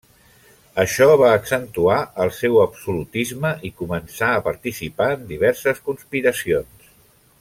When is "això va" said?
0.83-1.27